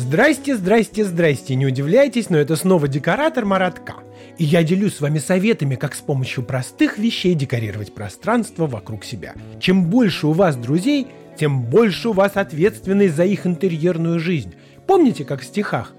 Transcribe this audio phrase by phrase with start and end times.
[0.00, 1.54] Здрасте, здрасте, здрасте.
[1.54, 3.96] Не удивляйтесь, но это снова декоратор Маратка.
[4.38, 9.34] И я делюсь с вами советами, как с помощью простых вещей декорировать пространство вокруг себя.
[9.60, 11.06] Чем больше у вас друзей,
[11.38, 14.54] тем больше у вас ответственность за их интерьерную жизнь.
[14.86, 15.92] Помните, как в стихах?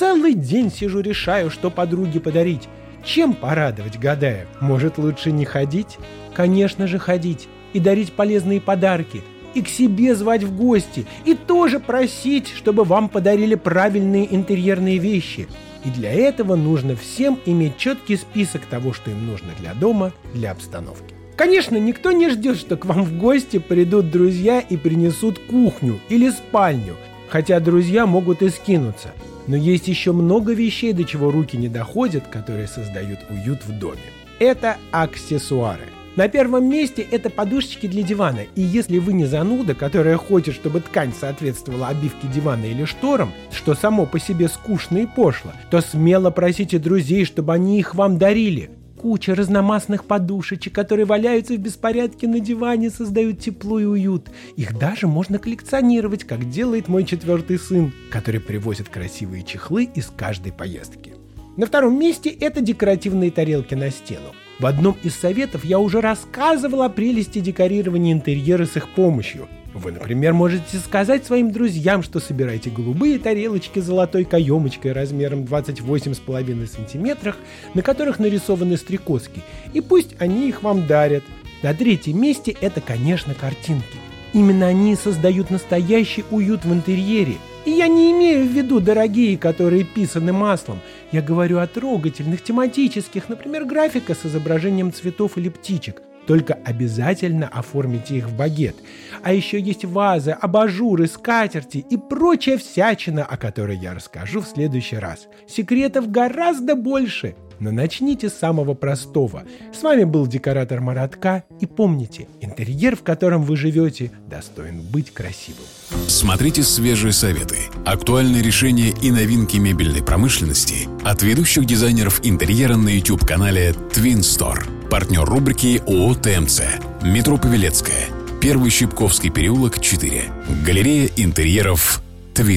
[0.00, 2.68] «Целый день сижу, решаю, что подруге подарить.
[3.04, 4.48] Чем порадовать, гадая?
[4.60, 5.96] Может, лучше не ходить?
[6.34, 7.46] Конечно же, ходить.
[7.72, 9.22] И дарить полезные подарки–
[9.54, 15.48] и к себе звать в гости, и тоже просить, чтобы вам подарили правильные интерьерные вещи.
[15.84, 20.50] И для этого нужно всем иметь четкий список того, что им нужно для дома, для
[20.50, 21.14] обстановки.
[21.36, 26.30] Конечно, никто не ждет, что к вам в гости придут друзья и принесут кухню или
[26.30, 26.96] спальню,
[27.28, 29.10] хотя друзья могут и скинуться.
[29.46, 34.00] Но есть еще много вещей, до чего руки не доходят, которые создают уют в доме.
[34.38, 35.93] Это аксессуары.
[36.16, 40.80] На первом месте это подушечки для дивана, и если вы не зануда, которая хочет, чтобы
[40.80, 46.30] ткань соответствовала обивке дивана или шторам, что само по себе скучно и пошло, то смело
[46.30, 48.70] просите друзей, чтобы они их вам дарили.
[48.96, 54.28] Куча разномастных подушечек, которые валяются в беспорядке на диване, создают тепло и уют.
[54.54, 60.52] Их даже можно коллекционировать, как делает мой четвертый сын, который привозит красивые чехлы из каждой
[60.52, 61.14] поездки.
[61.56, 64.30] На втором месте это декоративные тарелки на стену.
[64.64, 69.46] В одном из советов я уже рассказывал о прелести декорирования интерьера с их помощью.
[69.74, 76.66] Вы, например, можете сказать своим друзьям, что собираете голубые тарелочки с золотой каемочкой размером 28,5
[76.66, 77.36] сантиметрах,
[77.74, 79.42] на которых нарисованы стрекозки,
[79.74, 81.24] и пусть они их вам дарят.
[81.62, 83.98] На третьем месте это, конечно, картинки.
[84.32, 89.84] Именно они создают настоящий уют в интерьере– и я не имею в виду дорогие, которые
[89.84, 90.80] писаны маслом.
[91.12, 96.02] Я говорю о трогательных, тематических, например, графика с изображением цветов или птичек.
[96.26, 98.76] Только обязательно оформите их в багет.
[99.22, 104.96] А еще есть вазы, абажуры, скатерти и прочая всячина, о которой я расскажу в следующий
[104.96, 105.28] раз.
[105.46, 107.34] Секретов гораздо больше.
[107.60, 109.44] Но начните с самого простого.
[109.72, 111.44] С вами был декоратор Маратка.
[111.60, 115.64] И помните, интерьер, в котором вы живете, достоин быть красивым.
[116.08, 123.70] Смотрите свежие советы, актуальные решения и новинки мебельной промышленности от ведущих дизайнеров интерьера на YouTube-канале
[123.92, 124.83] Twin Store.
[124.94, 126.60] Партнер рубрики ООО «ТМЦ».
[127.02, 128.10] Метро Павелецкая.
[128.40, 130.22] Первый Щипковский переулок, 4.
[130.64, 132.00] Галерея интерьеров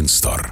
[0.05, 0.45] Store.